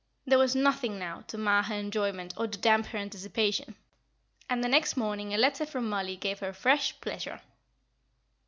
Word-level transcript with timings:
There 0.25 0.39
was 0.39 0.55
nothing 0.55 0.97
now 0.97 1.21
to 1.27 1.37
mar 1.37 1.61
her 1.61 1.75
enjoyment 1.75 2.33
or 2.35 2.47
to 2.47 2.57
damp 2.57 2.87
her 2.87 2.97
anticipation. 2.97 3.75
And 4.49 4.63
the 4.63 4.67
next 4.67 4.97
morning 4.97 5.31
a 5.31 5.37
letter 5.37 5.63
from 5.63 5.87
Mollie 5.87 6.17
gave 6.17 6.39
her 6.39 6.53
fresh 6.53 6.99
pleasure. 7.01 7.39